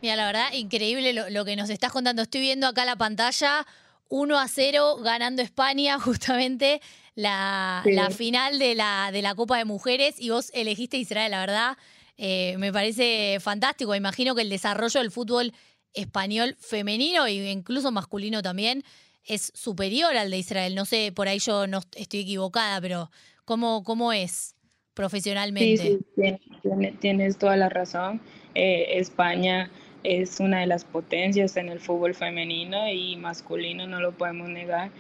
Mira, 0.02 0.16
la 0.16 0.26
verdad, 0.28 0.54
increíble 0.54 1.14
lo, 1.14 1.46
que 1.46 1.56
nos 1.56 1.70
estás 1.70 1.92
contando. 1.92 2.22
Estoy 2.22 2.42
viendo 2.42 2.68
acá 2.68 2.86
la 2.86 2.96
pantalla 2.96 3.66
1 4.10 4.40
a 4.40 4.48
0 4.48 4.98
ganando 4.98 5.42
España, 5.42 6.00
justamente 6.00 6.82
la, 7.18 8.10
final 8.16 8.60
de 8.60 8.76
la, 8.76 9.10
de 9.12 9.24
la 9.24 9.34
Copa 9.34 9.58
de 9.58 9.66
Mujeres, 9.66 10.16
y 10.20 10.30
vos 10.30 10.52
elegiste 10.54 10.98
Israel, 10.98 11.32
la 11.32 11.40
verdad. 11.40 11.78
Eh, 12.18 12.56
me 12.60 12.72
parece 12.72 13.40
fantástico. 13.40 13.96
Imagino 13.96 14.36
que 14.36 14.44
el 14.44 14.50
desarrollo 14.50 15.00
del 15.00 15.12
fútbol 15.12 15.52
español 15.94 16.56
femenino 16.60 17.26
e 17.26 17.52
incluso 17.52 17.92
masculino 17.92 18.44
también 18.44 18.84
es 19.26 19.52
superior 19.56 20.16
al 20.16 20.30
de 20.30 20.38
Israel. 20.38 20.76
No 20.76 20.86
sé, 20.86 21.12
por 21.12 21.28
ahí 21.28 21.40
yo 21.40 21.66
no 21.66 21.80
estoy 21.96 22.20
equivocada, 22.20 22.80
pero 22.82 23.10
¿cómo, 23.46 23.84
cómo 23.84 24.14
es 24.14 24.56
profesionalmente? 24.94 25.78
Sí, 25.78 26.00
sí, 26.16 26.98
tienes, 27.00 27.38
toda 27.38 27.58
la 27.58 27.70
razón. 27.70 28.22
Eh, 28.54 29.00
España 29.00 29.72
es 30.04 30.40
una 30.40 30.60
de 30.60 30.68
las 30.68 30.86
potencias 30.86 31.58
en 31.58 31.70
el 31.70 31.80
fútbol 31.80 32.14
femenino 32.14 32.88
y 32.92 33.16
masculino, 33.16 33.88
no 33.88 34.02
lo 34.02 34.12
podemos 34.12 34.50
negar. 34.50 34.92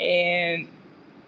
Eh, 0.00 0.66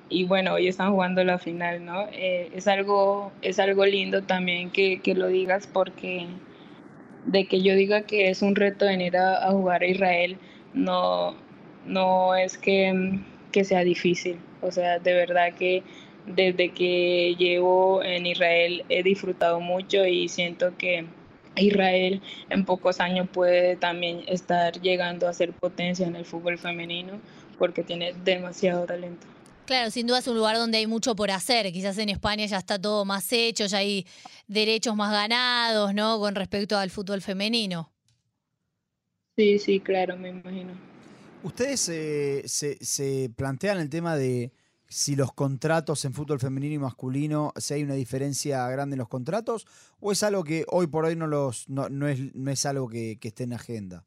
y 0.08 0.25
bueno, 0.25 0.54
hoy 0.54 0.68
están 0.68 0.92
jugando 0.92 1.25
la 1.25 1.38
final, 1.38 1.84
¿no? 1.84 2.06
Eh, 2.12 2.50
es, 2.54 2.68
algo, 2.68 3.32
es 3.42 3.58
algo 3.58 3.87
lindo 3.87 4.23
también 4.23 4.70
que, 4.70 5.00
que, 5.00 5.14
lo 5.14 5.28
digas 5.28 5.66
porque 5.66 6.26
de 7.26 7.46
que 7.46 7.62
yo 7.62 7.75
diga 7.75 8.02
que 8.02 8.28
es 8.30 8.42
un 8.42 8.54
reto 8.54 8.87
venir 8.87 9.16
a, 9.16 9.50
jugar 9.50 9.82
a 9.82 9.87
Israel, 9.87 10.37
no, 10.75 11.34
no 11.87 12.34
es 12.34 12.58
que, 12.58 13.18
que 13.52 13.64
sea 13.64 13.80
difícil. 13.80 14.38
O 14.61 14.70
sea, 14.70 14.99
de 14.99 15.14
verdad 15.14 15.54
que 15.54 15.82
desde 16.26 16.70
que 16.70 17.34
llevo 17.38 18.02
en 18.02 18.26
Israel 18.26 18.84
he 18.88 19.02
disfrutado 19.02 19.61
mucho 19.61 20.06
y 20.06 20.28
siento 20.28 20.76
que 20.76 21.06
Israel 21.56 22.23
en 22.50 22.64
pocos 22.64 23.00
años 23.00 23.28
puede 23.32 23.76
también 23.76 24.23
estar 24.26 24.80
llegando 24.80 25.28
a 25.28 25.32
ser 25.32 25.52
potencia 25.52 26.06
en 26.06 26.16
el 26.16 26.25
fútbol 26.25 26.58
femenino 26.58 27.20
porque 27.58 27.82
tiene 27.82 28.14
demasiado 28.25 28.87
talento. 28.87 29.34
Claro, 29.66 29.90
sin 29.90 30.06
duda 30.06 30.18
es 30.18 30.28
un 30.28 30.37
lugar 30.37 30.56
donde 30.56 30.78
hay 30.78 30.87
mucho 30.87 31.16
por 31.16 31.30
hacer. 31.30 31.73
Quizás 31.73 31.97
en 31.99 32.11
España 32.11 32.44
ya 32.44 32.59
está 32.59 32.78
todo 32.78 33.04
más 33.04 33.33
hecho, 33.33 33.64
ya 33.64 33.78
hay 33.78 34.06
derechos 34.47 34.94
más 34.94 35.11
ganados, 35.11 35.94
¿no? 35.94 36.18
Con 36.18 36.35
respecto 36.35 36.76
al 36.76 36.90
fútbol 36.90 37.23
femenino. 37.23 37.90
Sí, 39.37 39.59
sí, 39.59 39.80
claro, 39.80 40.16
me 40.16 40.28
imagino. 40.28 40.73
¿Ustedes 41.42 41.88
eh, 41.88 42.42
se, 42.47 42.76
se 42.85 43.30
plantean 43.35 43.78
el 43.78 43.88
tema 43.88 44.16
de 44.16 44.52
si 44.87 45.16
los 45.16 45.33
contratos 45.33 46.04
en 46.04 46.12
fútbol 46.12 46.38
femenino 46.38 46.75
y 46.75 46.78
masculino, 46.78 47.52
si 47.56 47.75
hay 47.75 47.83
una 47.83 47.94
diferencia 47.94 48.68
grande 48.68 48.94
en 48.94 48.99
los 48.99 49.09
contratos, 49.09 49.66
o 49.99 50.12
es 50.12 50.23
algo 50.23 50.44
que 50.44 50.64
hoy 50.68 50.87
por 50.87 51.04
hoy 51.04 51.16
no, 51.16 51.26
los, 51.26 51.68
no, 51.68 52.06
es, 52.06 52.35
no 52.35 52.50
es 52.50 52.66
algo 52.66 52.88
que, 52.88 53.18
que 53.18 53.28
esté 53.28 53.44
en 53.44 53.54
agenda? 53.54 54.04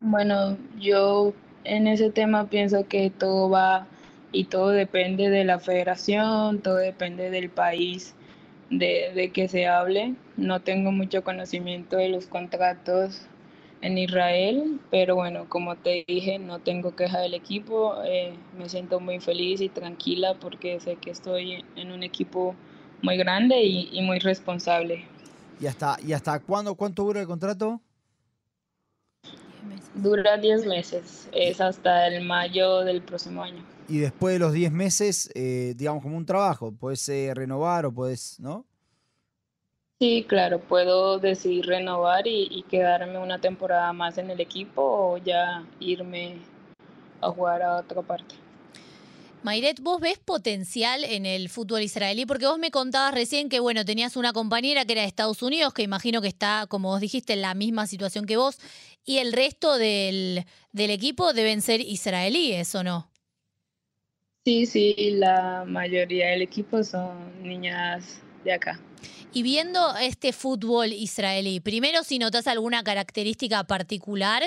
Bueno, 0.00 0.56
yo 0.78 1.32
en 1.64 1.86
ese 1.86 2.10
tema 2.10 2.48
pienso 2.48 2.86
que 2.86 3.10
todo 3.10 3.50
va 3.50 3.88
y 4.34 4.44
todo 4.44 4.68
depende 4.68 5.30
de 5.30 5.44
la 5.44 5.58
federación, 5.58 6.60
todo 6.60 6.76
depende 6.76 7.30
del 7.30 7.50
país 7.50 8.14
de, 8.70 9.12
de 9.14 9.30
que 9.30 9.48
se 9.48 9.66
hable. 9.66 10.14
No 10.36 10.60
tengo 10.60 10.92
mucho 10.92 11.24
conocimiento 11.24 11.96
de 11.96 12.08
los 12.08 12.26
contratos 12.26 13.28
en 13.84 13.98
Israel, 13.98 14.80
pero 14.90 15.14
bueno, 15.14 15.46
como 15.46 15.76
te 15.76 16.06
dije, 16.08 16.38
no 16.38 16.58
tengo 16.58 16.96
queja 16.96 17.20
del 17.20 17.34
equipo, 17.34 17.94
eh, 18.06 18.34
me 18.58 18.70
siento 18.70 18.98
muy 18.98 19.20
feliz 19.20 19.60
y 19.60 19.68
tranquila 19.68 20.34
porque 20.40 20.80
sé 20.80 20.96
que 20.96 21.10
estoy 21.10 21.62
en 21.76 21.92
un 21.92 22.02
equipo 22.02 22.54
muy 23.02 23.18
grande 23.18 23.62
y, 23.62 24.00
muy 24.00 24.20
responsable. 24.20 25.04
¿Y 25.60 25.66
hasta, 25.66 25.98
y 26.02 26.14
hasta 26.14 26.40
cuándo, 26.40 26.74
cuánto 26.76 27.04
dura 27.04 27.20
el 27.20 27.26
contrato? 27.26 27.82
Dura 29.94 30.36
10 30.36 30.66
meses, 30.66 31.28
es 31.32 31.60
hasta 31.60 32.06
el 32.06 32.24
mayo 32.24 32.80
del 32.80 33.02
próximo 33.02 33.42
año. 33.42 33.64
Y 33.88 33.98
después 33.98 34.34
de 34.34 34.38
los 34.38 34.52
10 34.52 34.72
meses, 34.72 35.30
eh, 35.34 35.74
digamos 35.76 36.02
como 36.02 36.16
un 36.16 36.26
trabajo, 36.26 36.72
puedes 36.72 37.08
eh, 37.08 37.32
renovar 37.34 37.86
o 37.86 37.92
puedes, 37.92 38.40
¿no? 38.40 38.64
Sí, 40.00 40.26
claro, 40.28 40.58
puedo 40.60 41.18
decidir 41.18 41.66
renovar 41.66 42.26
y, 42.26 42.64
quedarme 42.68 43.18
una 43.18 43.40
temporada 43.40 43.92
más 43.92 44.18
en 44.18 44.30
el 44.30 44.40
equipo 44.40 44.82
o 44.82 45.18
ya 45.18 45.64
irme 45.78 46.38
a 47.20 47.30
jugar 47.30 47.62
a 47.62 47.76
otra 47.76 48.02
parte. 48.02 48.34
Mayret, 49.44 49.78
¿vos 49.80 50.00
ves 50.00 50.18
potencial 50.18 51.04
en 51.04 51.26
el 51.26 51.50
fútbol 51.50 51.82
israelí? 51.82 52.24
Porque 52.24 52.46
vos 52.46 52.58
me 52.58 52.70
contabas 52.70 53.12
recién 53.12 53.50
que, 53.50 53.60
bueno, 53.60 53.84
tenías 53.84 54.16
una 54.16 54.32
compañera 54.32 54.86
que 54.86 54.94
era 54.94 55.02
de 55.02 55.08
Estados 55.08 55.42
Unidos, 55.42 55.74
que 55.74 55.82
imagino 55.82 56.22
que 56.22 56.28
está, 56.28 56.66
como 56.66 56.88
vos 56.88 56.98
dijiste, 56.98 57.34
en 57.34 57.42
la 57.42 57.52
misma 57.52 57.86
situación 57.86 58.24
que 58.24 58.38
vos, 58.38 58.56
y 59.04 59.18
el 59.18 59.34
resto 59.34 59.76
del, 59.76 60.46
del 60.72 60.90
equipo 60.90 61.34
deben 61.34 61.60
ser 61.60 61.82
israelíes, 61.82 62.74
¿o 62.74 62.82
no? 62.82 63.10
Sí, 64.46 64.64
sí, 64.64 64.94
la 65.10 65.64
mayoría 65.66 66.28
del 66.28 66.40
equipo 66.40 66.82
son 66.82 67.42
niñas 67.42 68.22
de 68.44 68.52
acá. 68.54 68.80
Y 69.34 69.42
viendo 69.42 69.94
este 69.96 70.32
fútbol 70.32 70.90
israelí, 70.90 71.60
primero 71.60 72.02
si 72.02 72.18
notas 72.18 72.46
alguna 72.46 72.82
característica 72.82 73.64
particular 73.64 74.42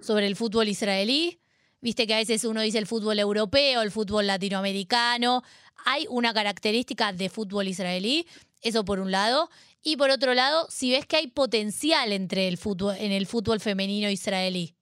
sobre 0.00 0.26
el 0.26 0.34
fútbol 0.34 0.66
israelí, 0.66 1.39
viste 1.80 2.06
que 2.06 2.14
a 2.14 2.18
veces 2.18 2.44
uno 2.44 2.60
dice 2.60 2.78
el 2.78 2.86
fútbol 2.86 3.18
europeo, 3.18 3.82
el 3.82 3.90
fútbol 3.90 4.26
latinoamericano, 4.26 5.42
hay 5.84 6.06
una 6.08 6.34
característica 6.34 7.12
de 7.12 7.28
fútbol 7.28 7.68
israelí, 7.68 8.26
eso 8.62 8.84
por 8.84 9.00
un 9.00 9.10
lado, 9.10 9.48
y 9.82 9.96
por 9.96 10.10
otro 10.10 10.34
lado, 10.34 10.66
si 10.68 10.90
ves 10.90 11.06
que 11.06 11.16
hay 11.16 11.28
potencial 11.28 12.12
entre 12.12 12.48
el 12.48 12.58
fútbol, 12.58 12.96
en 12.98 13.12
el 13.12 13.26
fútbol 13.26 13.60
femenino 13.60 14.10
israelí. 14.10 14.74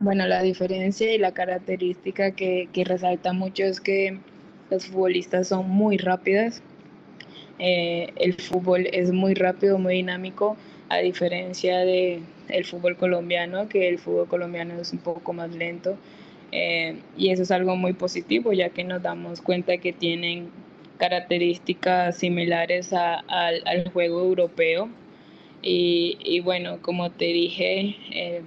Bueno, 0.00 0.26
la 0.26 0.42
diferencia 0.42 1.14
y 1.14 1.18
la 1.18 1.32
característica 1.32 2.32
que, 2.32 2.68
resalta 2.84 3.32
mucho 3.32 3.62
es 3.62 3.80
que 3.80 4.18
las 4.70 4.86
futbolistas 4.86 5.48
son 5.48 5.70
muy 5.70 5.98
rápidas, 5.98 6.62
eh, 7.60 8.12
el 8.16 8.34
fútbol 8.34 8.88
es 8.92 9.12
muy 9.12 9.34
rápido, 9.34 9.78
muy 9.78 9.94
dinámico, 9.94 10.56
a 10.88 10.98
diferencia 10.98 11.78
de 11.78 12.22
el 12.48 12.64
fútbol 12.64 12.96
colombiano, 12.96 13.68
que 13.68 13.88
el 13.88 13.98
fútbol 13.98 14.28
colombiano 14.28 14.80
es 14.80 14.92
un 14.92 14.98
poco 14.98 15.32
más 15.32 15.50
lento. 15.54 15.96
Eh, 16.52 17.00
y 17.16 17.30
eso 17.30 17.42
es 17.42 17.50
algo 17.50 17.76
muy 17.76 17.94
positivo, 17.94 18.52
ya 18.52 18.68
que 18.68 18.84
nos 18.84 19.02
damos 19.02 19.40
cuenta 19.40 19.78
que 19.78 19.92
tienen 19.92 20.50
características 20.98 22.16
similares 22.16 22.92
al 22.92 23.90
juego 23.92 24.20
europeo. 24.20 24.88
Y, 25.62 26.40
bueno, 26.40 26.78
como 26.82 27.10
te 27.10 27.24
dije, 27.24 27.96
eh, 28.12 28.42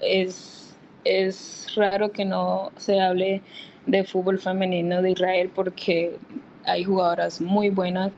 es, 0.00 0.76
es 1.04 1.72
raro 1.76 2.10
que 2.10 2.24
no 2.24 2.72
se 2.76 3.00
hable 3.00 3.42
de 3.86 4.02
fútbol 4.04 4.40
femenino 4.40 5.02
de 5.02 5.12
Israel 5.12 5.50
porque 5.54 6.16
hay 6.64 6.82
jugadoras 6.84 7.40
muy 7.40 7.70
buenas, 7.70 8.12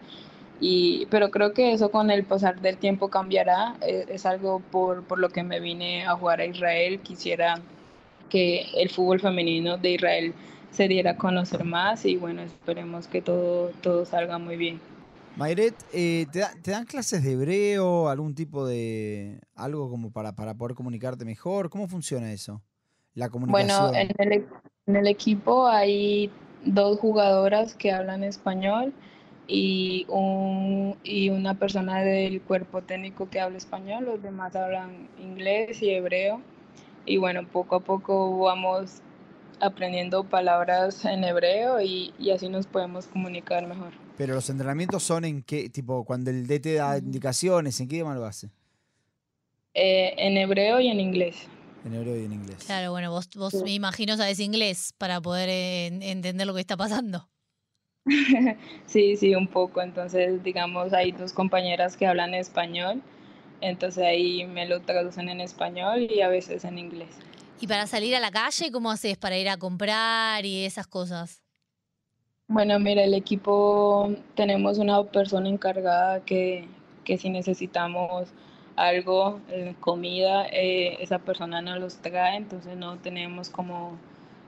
y, 0.60 1.06
pero 1.06 1.30
creo 1.30 1.52
que 1.52 1.72
eso 1.72 1.90
con 1.90 2.10
el 2.10 2.24
pasar 2.24 2.60
del 2.60 2.76
tiempo 2.76 3.08
cambiará. 3.08 3.76
Es, 3.80 4.08
es, 4.08 4.26
algo 4.26 4.60
por, 4.60 5.04
por 5.04 5.18
lo 5.18 5.28
que 5.30 5.42
me 5.42 5.60
vine 5.60 6.06
a 6.06 6.16
jugar 6.16 6.40
a 6.40 6.46
Israel. 6.46 7.00
Quisiera 7.00 7.60
que 8.28 8.66
el 8.76 8.90
fútbol 8.90 9.20
femenino 9.20 9.76
de 9.76 9.92
Israel 9.92 10.34
se 10.70 10.88
diera 10.88 11.12
a 11.12 11.16
conocer 11.16 11.64
más 11.64 12.04
y 12.04 12.16
bueno, 12.16 12.42
esperemos 12.42 13.06
que 13.06 13.22
todo, 13.22 13.70
todo 13.82 14.04
salga 14.04 14.38
muy 14.38 14.56
bien. 14.56 14.80
Mayret, 15.36 15.74
eh, 15.92 16.26
¿te, 16.32 16.42
¿te, 16.62 16.72
dan 16.72 16.84
clases 16.84 17.22
de 17.22 17.32
hebreo, 17.32 18.08
algún 18.08 18.34
tipo 18.34 18.66
de 18.66 19.40
algo 19.54 19.88
como 19.88 20.10
para, 20.10 20.32
para 20.32 20.54
poder 20.54 20.74
comunicarte 20.74 21.24
mejor? 21.24 21.70
¿Cómo 21.70 21.86
funciona 21.86 22.32
eso? 22.32 22.60
la 23.18 23.28
comunicación. 23.28 23.90
Bueno, 23.90 23.98
en 23.98 24.32
el, 24.32 24.46
en 24.86 24.96
el 24.96 25.06
equipo 25.08 25.66
hay 25.66 26.30
dos 26.64 26.98
jugadoras 26.98 27.74
que 27.74 27.92
hablan 27.92 28.22
español 28.24 28.94
y, 29.48 30.04
un, 30.08 30.96
y 31.02 31.30
una 31.30 31.54
persona 31.54 32.02
del 32.02 32.42
cuerpo 32.42 32.82
técnico 32.82 33.30
que 33.30 33.40
habla 33.40 33.56
español, 33.56 34.04
los 34.04 34.22
demás 34.22 34.54
hablan 34.54 35.08
inglés 35.18 35.82
y 35.82 35.90
hebreo. 35.90 36.42
Y 37.06 37.16
bueno, 37.16 37.48
poco 37.48 37.76
a 37.76 37.80
poco 37.80 38.38
vamos 38.38 39.00
aprendiendo 39.58 40.22
palabras 40.24 41.04
en 41.06 41.24
hebreo 41.24 41.80
y, 41.80 42.12
y 42.18 42.30
así 42.30 42.50
nos 42.50 42.66
podemos 42.66 43.06
comunicar 43.06 43.66
mejor. 43.66 43.92
Pero 44.18 44.34
los 44.34 44.50
entrenamientos 44.50 45.02
son 45.02 45.24
en 45.24 45.42
qué, 45.42 45.70
tipo, 45.70 46.04
cuando 46.04 46.30
el 46.30 46.46
DT 46.46 46.74
da 46.74 46.98
indicaciones, 46.98 47.80
¿en 47.80 47.88
qué 47.88 47.96
idioma 47.96 48.14
lo 48.14 48.26
hace? 48.26 48.50
Eh, 49.72 50.14
en 50.18 50.36
hebreo 50.36 50.80
y 50.80 50.88
en 50.88 51.00
inglés. 51.00 51.46
En 51.86 51.94
hebreo 51.94 52.20
y 52.20 52.24
en 52.24 52.32
inglés. 52.34 52.64
Claro, 52.66 52.90
bueno, 52.90 53.10
vos, 53.10 53.30
vos 53.34 53.54
me 53.62 53.72
imagino 53.72 54.16
sabes 54.16 54.40
inglés 54.40 54.92
para 54.98 55.20
poder 55.20 55.48
eh, 55.48 55.86
entender 55.86 56.46
lo 56.46 56.54
que 56.54 56.60
está 56.60 56.76
pasando. 56.76 57.28
sí, 58.86 59.16
sí, 59.16 59.34
un 59.34 59.48
poco. 59.48 59.82
Entonces, 59.82 60.42
digamos, 60.42 60.92
hay 60.92 61.12
dos 61.12 61.32
compañeras 61.32 61.96
que 61.96 62.06
hablan 62.06 62.34
español, 62.34 63.02
entonces 63.60 64.04
ahí 64.04 64.46
me 64.46 64.66
lo 64.66 64.80
traducen 64.80 65.28
en 65.28 65.40
español 65.40 66.08
y 66.10 66.20
a 66.22 66.28
veces 66.28 66.64
en 66.64 66.78
inglés. 66.78 67.08
¿Y 67.60 67.66
para 67.66 67.86
salir 67.86 68.14
a 68.14 68.20
la 68.20 68.30
calle, 68.30 68.70
cómo 68.70 68.90
haces 68.90 69.16
para 69.16 69.36
ir 69.36 69.48
a 69.48 69.56
comprar 69.56 70.44
y 70.44 70.64
esas 70.64 70.86
cosas? 70.86 71.42
Bueno, 72.46 72.78
mira, 72.78 73.04
el 73.04 73.14
equipo 73.14 74.10
tenemos 74.34 74.78
una 74.78 75.02
persona 75.04 75.48
encargada 75.48 76.24
que, 76.24 76.66
que 77.04 77.18
si 77.18 77.28
necesitamos 77.30 78.28
algo, 78.76 79.40
eh, 79.50 79.74
comida, 79.80 80.46
eh, 80.46 80.96
esa 81.00 81.18
persona 81.18 81.60
nos 81.60 81.78
los 81.80 81.96
trae, 81.96 82.36
entonces 82.36 82.76
no 82.76 82.96
tenemos 82.98 83.50
como 83.50 83.98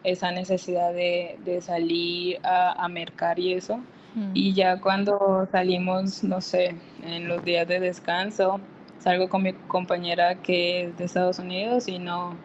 esa 0.05 0.31
necesidad 0.31 0.93
de, 0.93 1.39
de 1.45 1.61
salir 1.61 2.39
a, 2.43 2.73
a, 2.85 2.89
mercar 2.89 3.39
y 3.39 3.55
eso. 3.55 3.79
Mm. 4.15 4.31
Y 4.35 4.55
ya 4.55 4.81
cuando 4.81 5.49
salimos, 5.53 6.25
no 6.25 6.41
sé, 6.41 6.75
en 7.05 7.29
los 7.29 7.45
días 7.45 7.67
de 7.69 7.81
descanso, 7.81 8.61
salgo 8.99 9.29
con 9.29 9.43
mi 9.43 9.53
compañera 9.53 10.37
que 10.37 10.85
es 10.85 10.99
de 10.99 11.05
Estados 11.05 11.39
Unidos 11.39 11.89
y 11.89 11.99
no 11.99 12.37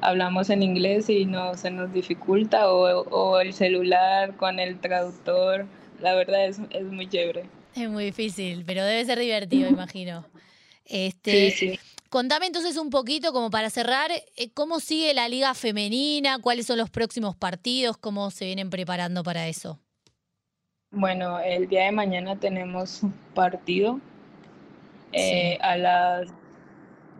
hablamos 0.00 0.50
en 0.50 0.62
inglés 0.62 1.10
y 1.10 1.24
no 1.24 1.54
se 1.54 1.70
nos 1.70 1.92
dificulta 1.92 2.70
o, 2.70 3.02
o 3.02 3.40
el 3.40 3.52
celular 3.52 4.36
con 4.36 4.58
el 4.58 4.78
traductor. 4.80 5.66
La 6.00 6.14
verdad 6.14 6.46
es, 6.46 6.60
es 6.70 6.84
muy 6.84 7.08
chévere. 7.08 7.44
Es 7.74 7.88
muy 7.88 8.06
difícil, 8.06 8.64
pero 8.66 8.84
debe 8.84 9.04
ser 9.04 9.18
divertido, 9.18 9.68
imagino. 9.68 10.24
Este, 10.84 11.50
sí, 11.50 11.76
sí. 11.76 11.80
Contame 12.10 12.46
entonces 12.46 12.76
un 12.76 12.90
poquito, 12.90 13.32
como 13.32 13.50
para 13.50 13.70
cerrar, 13.70 14.10
eh, 14.10 14.50
cómo 14.52 14.80
sigue 14.80 15.14
la 15.14 15.28
liga 15.28 15.54
femenina, 15.54 16.40
cuáles 16.40 16.66
son 16.66 16.76
los 16.76 16.90
próximos 16.90 17.36
partidos, 17.36 17.96
cómo 17.96 18.32
se 18.32 18.46
vienen 18.46 18.68
preparando 18.68 19.22
para 19.22 19.46
eso. 19.46 19.78
Bueno, 20.90 21.38
el 21.38 21.68
día 21.68 21.84
de 21.84 21.92
mañana 21.92 22.34
tenemos 22.34 23.04
un 23.04 23.12
partido 23.32 24.00
eh, 25.12 25.52
sí. 25.52 25.58
a 25.62 25.76
las 25.76 26.28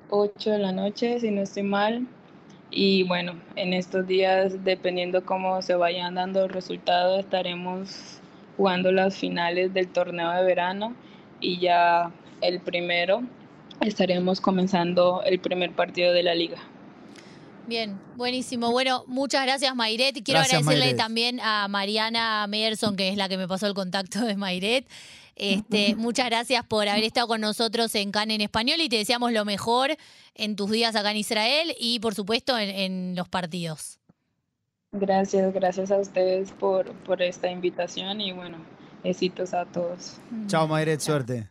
8 0.08 0.50
de 0.50 0.58
la 0.58 0.72
noche, 0.72 1.20
si 1.20 1.30
no 1.30 1.42
estoy 1.42 1.62
mal. 1.62 2.08
Y 2.72 3.04
bueno, 3.04 3.40
en 3.54 3.72
estos 3.72 4.08
días, 4.08 4.64
dependiendo 4.64 5.24
cómo 5.24 5.62
se 5.62 5.76
vayan 5.76 6.16
dando 6.16 6.40
los 6.40 6.50
resultados, 6.50 7.20
estaremos 7.20 8.20
jugando 8.56 8.90
las 8.90 9.16
finales 9.16 9.72
del 9.72 9.86
torneo 9.86 10.32
de 10.32 10.42
verano 10.42 10.96
y 11.38 11.60
ya 11.60 12.10
el 12.40 12.60
primero 12.60 13.22
estaremos 13.80 14.40
comenzando 14.40 15.22
el 15.24 15.40
primer 15.40 15.72
partido 15.72 16.12
de 16.12 16.22
la 16.22 16.34
liga. 16.34 16.58
Bien, 17.66 18.00
buenísimo. 18.16 18.72
Bueno, 18.72 19.04
muchas 19.06 19.44
gracias 19.44 19.74
Mayret. 19.76 20.16
Y 20.16 20.22
quiero 20.22 20.40
gracias, 20.40 20.60
agradecerle 20.60 20.86
Mayret. 20.86 20.98
también 20.98 21.40
a 21.40 21.68
Mariana 21.68 22.46
Meyerson, 22.48 22.96
que 22.96 23.08
es 23.08 23.16
la 23.16 23.28
que 23.28 23.36
me 23.36 23.46
pasó 23.46 23.66
el 23.66 23.74
contacto 23.74 24.24
de 24.24 24.36
Mayret. 24.36 24.88
Este, 25.36 25.94
muchas 25.96 26.26
gracias 26.26 26.64
por 26.66 26.88
haber 26.88 27.04
estado 27.04 27.28
con 27.28 27.40
nosotros 27.40 27.94
en 27.94 28.10
CAN 28.10 28.30
en 28.30 28.40
español 28.40 28.80
y 28.80 28.88
te 28.88 28.96
deseamos 28.96 29.32
lo 29.32 29.44
mejor 29.44 29.96
en 30.34 30.56
tus 30.56 30.70
días 30.70 30.96
acá 30.96 31.12
en 31.12 31.18
Israel 31.18 31.74
y 31.78 32.00
por 32.00 32.14
supuesto 32.14 32.58
en, 32.58 32.70
en 32.70 33.14
los 33.14 33.28
partidos. 33.28 33.98
Gracias, 34.92 35.54
gracias 35.54 35.92
a 35.92 35.98
ustedes 35.98 36.50
por, 36.50 36.92
por 37.04 37.22
esta 37.22 37.48
invitación 37.48 38.20
y 38.20 38.32
bueno, 38.32 38.58
éxitos 39.04 39.54
a 39.54 39.64
todos. 39.64 40.16
Chao 40.48 40.66
Mayret, 40.66 40.98
suerte. 40.98 41.48